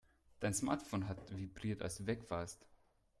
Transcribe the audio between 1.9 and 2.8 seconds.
du weg warst.